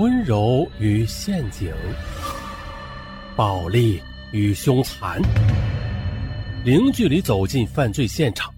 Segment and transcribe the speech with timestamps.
[0.00, 1.70] 温柔与陷阱，
[3.36, 4.02] 暴力
[4.32, 5.20] 与凶残，
[6.64, 8.50] 零距离走进犯罪现场，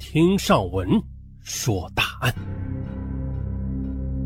[0.00, 0.88] 听上文
[1.40, 2.34] 说大案。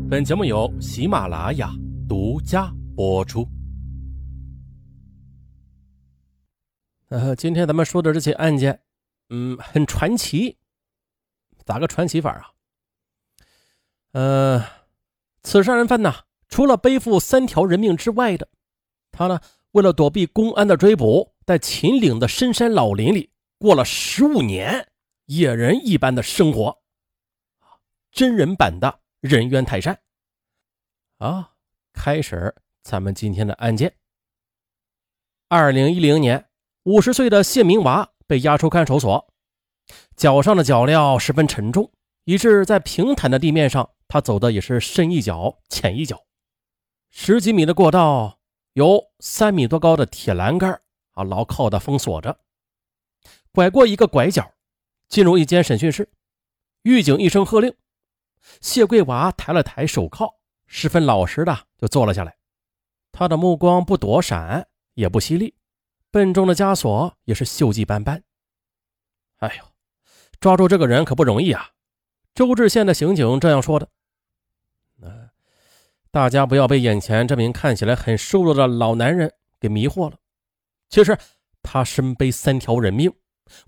[0.09, 1.69] 本节目由喜马拉雅
[2.09, 3.47] 独家播出。
[7.09, 8.81] 呃，今天咱们说的这起案件，
[9.29, 10.57] 嗯，很传奇。
[11.65, 12.49] 咋个传奇法啊？
[14.13, 14.65] 呃，
[15.43, 16.11] 此杀人犯呢，
[16.53, 18.47] 除了背负三条人命之外的，
[19.11, 24.87] 他呢，为了躲避公安的追捕，在秦岭的深山老林里过了十五年
[25.25, 26.77] 野人一般的生活。
[28.11, 29.99] 真人版的人猿泰山。
[31.17, 31.53] 啊，
[31.91, 33.91] 开始咱们今天的案件。
[35.47, 36.45] 二零一零年，
[36.83, 39.27] 五十岁的谢明娃被押出看守所。
[40.15, 41.91] 脚上的脚镣十分沉重，
[42.25, 46.23] 以致在平坦的地面上，他走的也是深一脚浅一脚。
[47.15, 48.39] 十几米的过道
[48.73, 52.39] 有三米多高的铁栏杆啊，牢靠的封锁着。
[53.51, 54.51] 拐过一个拐角，
[55.07, 56.11] 进入一间审讯室。
[56.81, 57.71] 狱警一声喝令，
[58.61, 62.35] 谢桂娃抬了抬手铐，十分老实的就坐了下来。
[63.11, 65.53] 他的目光不躲闪，也不犀利，
[66.09, 68.23] 笨重的枷锁也是锈迹斑斑。
[69.37, 69.63] 哎呦！
[70.39, 71.69] 抓住这个人可不容易啊！
[72.33, 73.87] 周至县的刑警这样说的。
[76.13, 80.17] 大家不要被眼前这名看起来很瘦弱的老男人给迷惑了。
[80.87, 81.17] 其实
[81.63, 83.11] 他身背三条人命，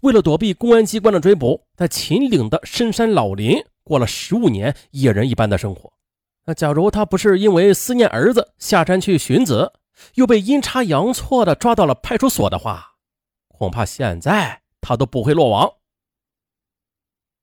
[0.02, 5.92] 为了躲避公安机关的追捕，在秦岭的深山老林过了十五年野人一般的生活。
[6.46, 9.74] 那假如他不是因为思念儿子下山去寻子，
[10.14, 12.98] 又被阴差阳错的抓到了派出所的话，
[13.48, 15.78] 恐怕现在他都不会落网。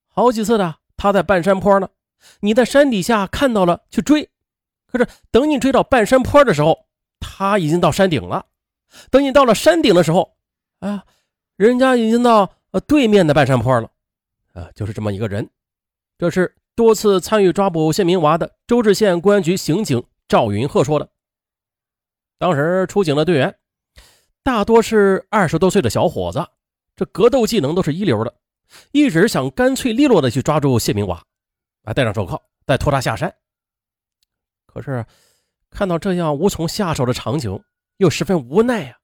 [0.06, 1.89] 好几次的，他在半山坡呢，
[2.39, 4.31] 你在山底下看到了去追，
[4.92, 6.86] 可是等你追到半山坡的时候，
[7.18, 8.44] 他已经到山顶了。
[9.10, 10.36] 等你到了山顶的时候，
[10.80, 11.02] 啊，
[11.56, 13.91] 人家已经到呃对面的半山坡了，
[14.52, 15.48] 啊，就是这么一个人。
[16.19, 21.08] 这是多次参与抓捕谢明娃的周至县公安局刑警赵云鹤说的。
[22.38, 23.56] 当时出警的队员
[24.42, 26.47] 大多是二十多岁的小伙子，
[26.94, 28.34] 这格斗技能都是一流的。
[28.91, 31.22] 一直想干脆利落的去抓住谢明娃，
[31.84, 33.34] 啊，戴上手铐，再拖他下山。
[34.72, 35.05] 可是
[35.71, 37.62] 看到这样无从下手的场景，
[37.99, 38.99] 又十分无奈呀。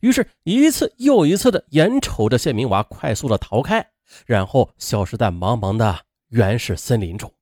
[0.00, 3.90] 于是，一次又一次的眼瞅着谢明娃快速的逃开，
[4.26, 7.32] 然后消失在茫茫的原始森林中。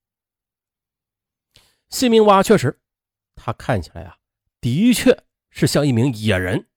[1.89, 2.79] 谢明娃确实，
[3.35, 4.17] 他看起来啊，
[4.61, 5.17] 的确
[5.51, 6.69] 是像一名野人。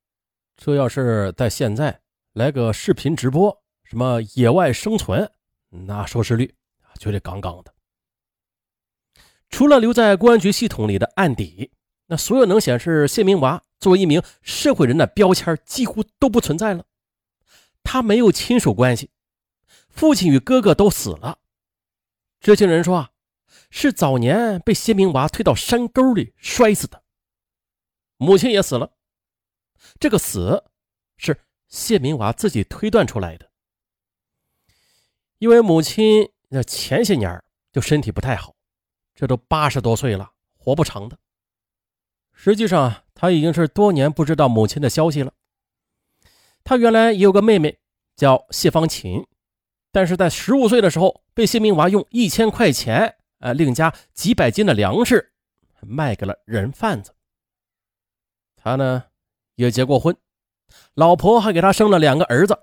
[0.55, 2.01] 这要是在现在
[2.33, 3.55] 来个视频直播。
[3.83, 5.29] 什么野外生存，
[5.69, 6.55] 那收视率
[6.97, 7.70] 绝对杠杠的。
[9.51, 11.71] 除了留在公安局系统里的案底，
[12.07, 16.85] 那所有能显示谢明娃作为一名社会人的标签几乎都不存在了。
[17.83, 19.11] 他没有亲属关系，
[19.89, 21.39] 父亲与哥哥都死了。
[22.39, 23.11] 知情人说啊，
[23.69, 27.03] 是早年被谢明娃推到山沟里摔死的。
[28.17, 28.93] 母亲也死了，
[29.99, 30.63] 这个死
[31.17, 33.51] 是谢明娃自己推断出来的。
[35.39, 38.55] 因为母亲那前些年就身体不太好，
[39.15, 41.17] 这都八十多岁了，活不长的。
[42.33, 45.33] 实际上，他已经是多年不知道母亲的消息了。
[46.63, 47.79] 他原来也有个妹妹
[48.15, 49.25] 叫谢芳琴，
[49.91, 55.33] 但是在十五岁的时候被谢明娃用一千块钱，呃，另加几百斤的粮食
[55.81, 57.13] 卖给了人贩子。
[58.55, 59.03] 他呢
[59.55, 60.15] 也结过婚，
[60.93, 62.57] 老婆还给他生了两个儿子，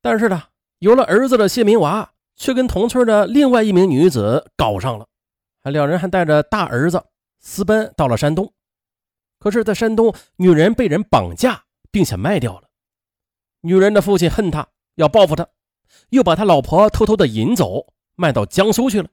[0.00, 0.44] 但是呢。
[0.80, 5.06] 有了儿子的谢明娃，却跟同村的另外一名女子搞上了，
[5.64, 7.04] 两人还带着大儿子
[7.38, 8.54] 私奔到了山东。
[9.38, 12.68] 可是，在山东，女人被人绑架，并且卖掉了。
[13.62, 15.48] 女人的父亲恨他，要报复他，
[16.10, 19.08] 又把他老婆偷偷的引走，卖到江苏去了，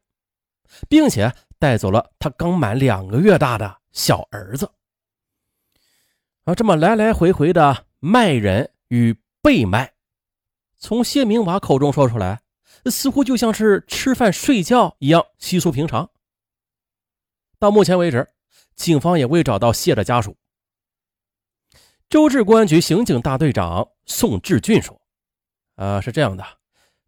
[0.87, 4.69] 并且带走了他刚满两个月大的小儿子。
[6.43, 9.93] 啊，这么来来回回的卖人与被卖。
[10.77, 12.41] 从谢明娃口中说出来，
[12.85, 16.09] 似乎就像是吃饭睡觉一样稀疏平常。
[17.59, 18.27] 到目前为止，
[18.75, 20.37] 警方也未找到谢的家属。
[22.07, 25.01] 周至公安局刑警大队长宋志俊说
[25.75, 26.45] ：“啊，是这样的，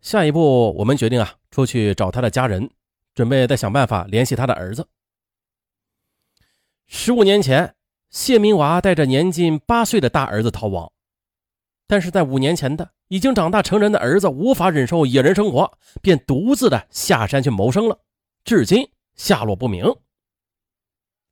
[0.01, 2.69] 下一步我们决定啊，出去找他的家人，
[3.13, 4.88] 准备再想办法联系他的儿子。
[6.88, 7.75] 十五年前，
[8.10, 10.92] 谢明娃带着年近八岁的大儿子逃亡。”
[11.86, 18.00] 但是在五年前的已经长大成人的儿子无法忍受野人生活，便独自的下山去谋生了，
[18.44, 19.86] 至今下落不明。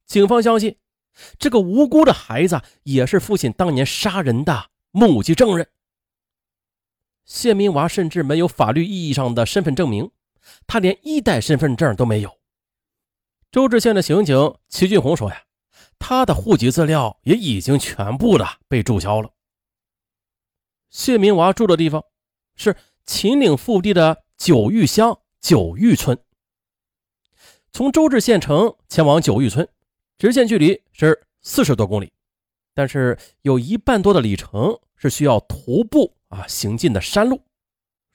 [0.07, 0.77] 警方相信
[1.37, 5.69] 这个无辜的孩子也是父亲当年杀人的目击证人。
[7.25, 10.09] 谢明娃甚至没有法律意义上的身份证明，
[10.65, 12.39] 他连一代身份证都没有。
[13.51, 15.43] 周至县的刑警齐俊红说：“呀，
[15.99, 19.31] 他的户籍资料也已经全部的被注销了。”
[20.89, 22.05] 谢明娃住的地方
[22.55, 26.17] 是秦岭腹地的九峪乡九峪村。
[27.73, 29.67] 从周至县城前往九峪村，
[30.17, 32.11] 直线距离是四十多公里，
[32.73, 37.41] 但是有一半多的里程是需要徒步啊行进的山路。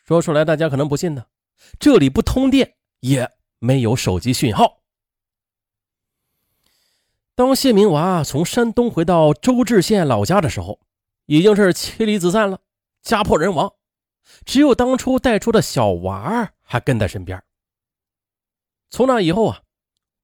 [0.05, 1.25] 说出来大家可能不信呢，
[1.79, 4.83] 这里不通电，也没有手机讯号。
[7.35, 10.81] 当谢明娃从山东回到周至县老家的时候，
[11.27, 12.59] 已经是妻离子散了，
[13.01, 13.73] 家破人亡，
[14.45, 17.43] 只有当初带出的小娃儿还跟在身边。
[18.91, 19.63] 从那以后啊，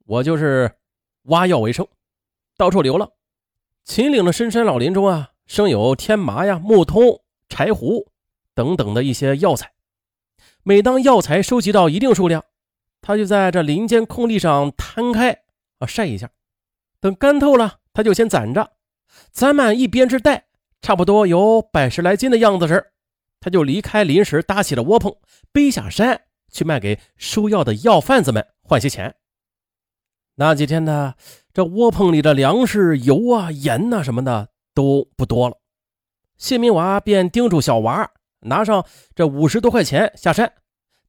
[0.04, 0.76] 我就是
[1.28, 1.86] 挖药为生，
[2.56, 3.10] 到处流浪。
[3.84, 8.10] 秦岭的深山老林中啊，生有天麻呀、木通、柴胡
[8.54, 9.72] 等等的一些药材。
[10.62, 12.44] 每当药材收集到一定数量，
[13.00, 15.42] 他就在这林间空地上摊开
[15.78, 16.30] 啊晒一下，
[17.00, 18.72] 等干透了，他就先攒着，
[19.30, 20.46] 攒满一编织袋，
[20.80, 22.92] 差不多有百十来斤的样子时，
[23.40, 25.14] 他就离开临时搭起了窝棚，
[25.52, 28.46] 背下山去卖给收药的药贩子们。
[28.62, 29.14] 换些钱。
[30.40, 31.14] 那几天呢，
[31.52, 35.58] 这窝棚里的粮食、油啊、盐呐什么的都不多了。
[36.36, 38.08] 谢明娃便叮嘱小娃
[38.42, 38.86] 拿上
[39.16, 40.52] 这五十多块钱下山，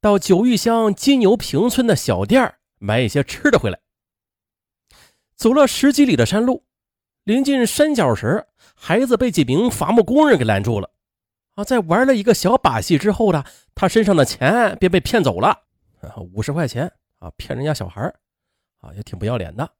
[0.01, 3.79] 到九峪乡金牛坪村的小店买一些吃的回来。
[5.35, 6.63] 走了十几里的山路，
[7.23, 10.89] 临近山脚时，孩子被几名伐木工人给拦住了。
[11.53, 13.43] 啊，在玩了一个小把戏之后呢，
[13.75, 15.55] 他身上的钱便被骗走了，
[16.33, 16.91] 五十块钱。
[17.19, 18.11] 啊，骗人家小孩
[18.79, 19.73] 啊，也挺不要脸的。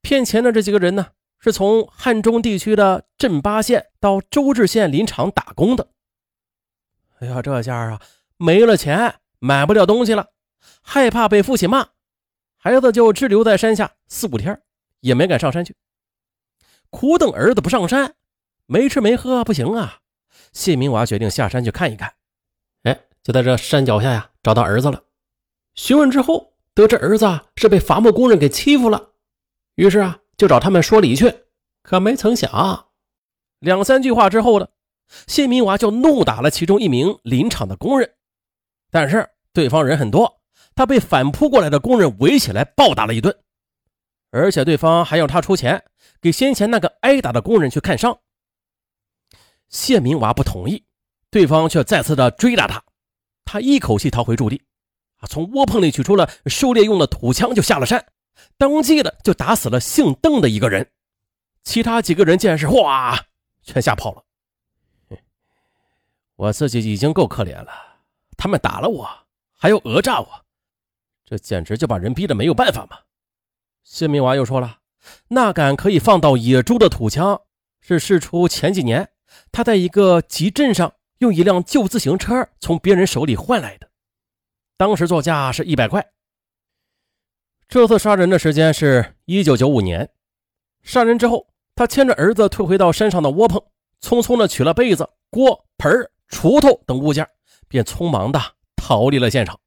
[0.00, 1.08] 骗钱的这几个人呢，
[1.38, 5.88] 是从汉中地区的镇巴县到周至县林场打工的。
[7.18, 8.00] 哎呀，这下啊，
[8.36, 10.28] 没了钱，买不了东西了，
[10.82, 11.88] 害怕被父亲骂，
[12.56, 14.62] 孩子就滞留在山下四五天，
[15.00, 15.74] 也没敢上山去。
[16.90, 18.14] 苦等儿子不上山，
[18.66, 20.00] 没吃没喝不行啊。
[20.52, 22.14] 谢明娃决定下山去看一看。
[22.82, 25.02] 哎，就在这山脚下呀，找到儿子了。
[25.74, 27.26] 询问之后，得知儿子
[27.56, 29.12] 是被伐木工人给欺负了，
[29.76, 31.34] 于是啊，就找他们说理去。
[31.82, 32.90] 可没曾想，
[33.60, 34.68] 两三句话之后呢，
[35.26, 38.12] 谢明娃就怒打了其中一名林场的工人。
[38.90, 40.42] 但是对方人很多，
[40.74, 43.34] 他被反扑过来的工人围起来暴打了一顿，
[44.30, 45.82] 而且对方还要他出钱
[46.20, 48.18] 给先前那个挨打的工人去看伤。
[49.70, 50.84] 谢明娃不同意，
[51.30, 52.84] 对方却再次的追打他，
[53.46, 54.60] 他一口气逃回驻地。
[55.18, 55.26] 啊！
[55.28, 58.06] 从窝棚里取出了狩猎用的土枪，就下了山，
[58.58, 60.90] 当即的就打死了姓邓的一个人。
[61.62, 63.18] 其他几个人见是，哗，
[63.62, 64.22] 全吓跑了。
[66.36, 67.72] 我自己已经够可怜了，
[68.36, 69.08] 他们打了我，
[69.56, 70.28] 还要讹诈我，
[71.24, 72.98] 这简直就把人逼得没有办法嘛！
[73.82, 74.80] 谢明娃又说了，
[75.28, 77.40] 那杆可以放到野猪的土枪，
[77.80, 79.08] 是事出前几年
[79.50, 83.85] 他在一个集镇上用一辆旧自行车从别人手里换来的。
[84.76, 86.12] 当时作价是一百块。
[87.68, 90.10] 这次杀人的时间是一九九五年。
[90.82, 93.60] 杀人之后，他牵着儿子退回到山上的窝棚，
[94.00, 95.90] 匆匆的取了被子、锅、盆、
[96.28, 97.28] 锄头等物件，
[97.66, 98.40] 便匆忙的
[98.76, 99.58] 逃离了现场，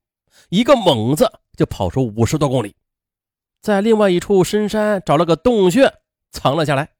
[0.50, 2.75] 一个猛子就跑出五十多公里，
[3.62, 5.92] 在另外一处深山找了个洞穴
[6.32, 6.92] 藏了下来。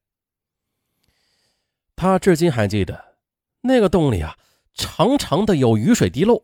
[1.96, 3.16] 他至今还记得，
[3.62, 4.38] 那个洞里啊，
[4.74, 6.44] 长长的有雨水滴漏，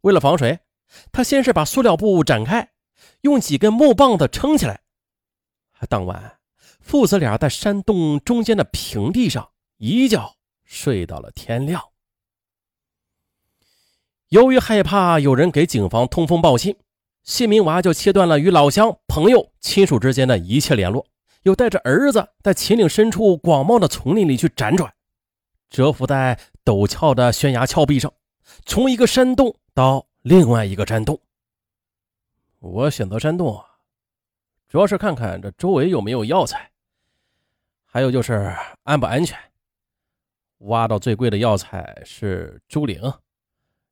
[0.00, 0.60] 为了防水。
[1.12, 2.70] 他先是把塑料布展开，
[3.22, 4.80] 用几根木棒子撑起来。
[5.88, 6.38] 当晚，
[6.80, 11.82] 父子俩在山洞中间的平地上一觉睡到了天亮。
[14.28, 16.76] 由于害怕有人给警方通风报信，
[17.22, 21.06] 谢明娃就切断了与老乡、朋友、亲属之间的一切联络，
[21.42, 24.92] 又带着儿子在秦岭深处广袤的丛林里去辗转，
[25.70, 28.12] 蛰伏在陡峭的悬崖峭壁上，
[28.64, 30.05] 从一个山洞到。
[30.28, 31.20] 另外一个山洞，
[32.58, 33.64] 我选择山洞，
[34.66, 36.68] 主要是看看这周围有没有药材，
[37.84, 38.52] 还有就是
[38.82, 39.38] 安不安全。
[40.58, 43.20] 挖到最贵的药材是猪苓，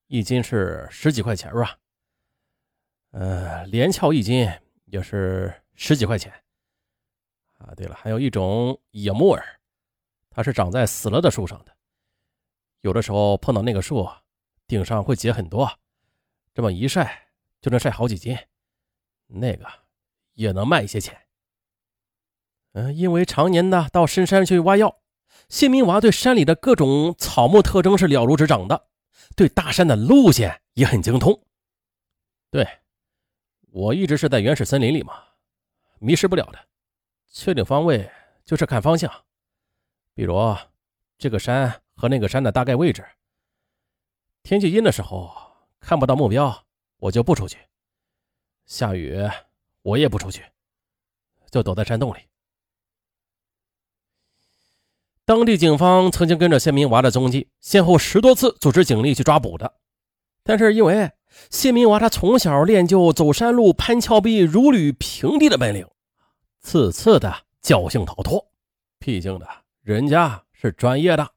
[0.09, 1.79] 一斤是十几块钱吧。
[3.13, 4.51] 呃，连翘一斤
[4.87, 6.33] 也是十几块钱。
[7.59, 9.61] 啊，对了，还有一种野木耳，
[10.31, 11.73] 它是长在死了的树上的，
[12.81, 14.11] 有的时候碰到那个树
[14.67, 15.71] 顶上会结很多。
[16.55, 17.29] 这么一晒
[17.61, 18.39] 就能晒好几斤，
[19.27, 19.67] 那个
[20.35, 21.27] 也能卖一些钱。
[22.73, 25.01] 嗯，因为常年的到深山去挖药，
[25.49, 28.89] 谢明娃对山里的各种草木特征是了如指掌的，
[29.37, 31.45] 对大山的路线也很精通。
[32.51, 32.67] 对，
[33.71, 35.23] 我一直是在原始森林里嘛，
[35.99, 36.69] 迷失不了的。
[37.31, 38.09] 确定方位
[38.45, 39.13] 就是看方向，
[40.15, 40.37] 比如
[41.19, 43.05] 这个山和那个山的大概位置。
[44.45, 45.44] 天气阴的时候
[45.87, 46.65] 看不到目标，
[46.97, 47.59] 我就不出去；
[48.65, 49.19] 下雨
[49.83, 50.43] 我也不出去，
[51.51, 52.21] 就躲在山洞里。
[55.27, 59.75] 当地警方曾经跟着谢明娃的踪迹，先后十多次组织警力去抓捕的，
[60.43, 61.13] 但是因为
[61.51, 65.87] 谢明娃他从小练就走山路、攀峭壁、如履平地的本领，
[66.61, 68.51] 次次的侥幸逃脱。
[68.99, 69.47] 毕竟的
[69.83, 71.31] 人家是专业的。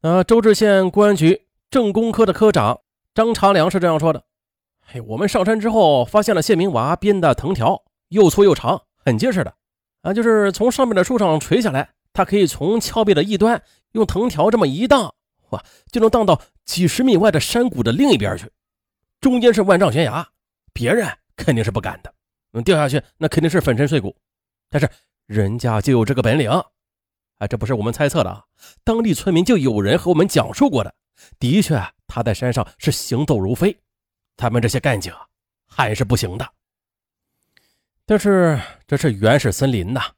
[0.00, 2.80] 呃，周至县公安局政工科的科长
[3.14, 4.24] 张长良是这样说的
[4.86, 9.54] ：“嘿，我们上山之后发现了谢明娃编的藤条，又粗又长，很结实的。”
[10.02, 15.14] 啊，就是从上面的树上垂下来，它可以从峭壁的一端用藤条这么一荡，
[15.48, 18.50] 哇，就能荡到几十米外的山谷的另一边去。
[19.20, 20.28] 中间是万丈悬崖，
[20.74, 22.12] 别人肯定是不敢的，
[22.52, 24.14] 嗯，掉下去那肯定是粉身碎骨。
[24.68, 24.88] 但是
[25.26, 28.44] 人家就有这个本领，啊，这不是我们猜测的啊，
[28.84, 30.94] 当地村民就有人和我们讲述过的。
[31.38, 33.78] 的确，他在山上是行走如飞，
[34.36, 35.12] 他们这些干警
[35.66, 36.48] 还是不行的。
[38.06, 40.12] 但是这是原始森林呐，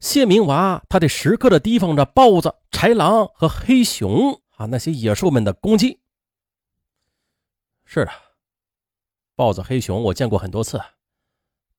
[0.00, 6.00] 谢明娃他得时刻的提防着豹子、豺狼和黑熊啊那些野兽们的攻击。
[7.84, 8.12] 是的，
[9.34, 10.80] 豹子、黑熊我见过很多次，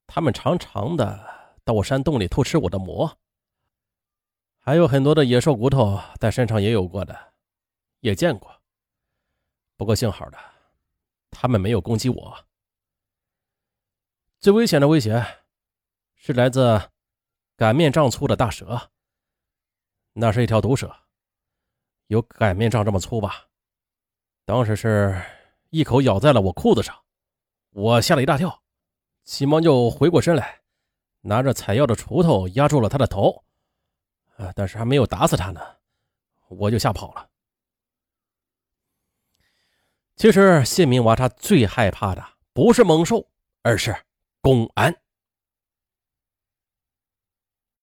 [0.05, 1.19] 他们常常的
[1.63, 3.17] 到我山洞里偷吃我的馍，
[4.59, 7.33] 还有很多的野兽骨头在山上也有过的，
[8.01, 8.54] 也见过。
[9.77, 10.37] 不过幸好的，
[11.31, 12.45] 他们没有攻击我。
[14.39, 15.25] 最危险的威胁。
[16.17, 16.81] 是来自
[17.55, 18.89] 擀面杖粗的大蛇，
[20.13, 20.91] 那是一条毒蛇，
[22.07, 23.45] 有擀面杖这么粗吧？
[24.43, 25.21] 当时是
[25.69, 26.99] 一口咬在了我裤子上，
[27.69, 28.63] 我吓了一大跳，
[29.23, 30.61] 急忙就回过身来，
[31.21, 33.45] 拿着采药的锄头压住了他的头，
[34.37, 35.61] 啊，但是还没有打死他呢，
[36.47, 37.29] 我就吓跑了。
[40.15, 43.27] 其实谢明娃他最害怕的不是猛兽，
[43.63, 43.95] 而是
[44.41, 44.95] 公安。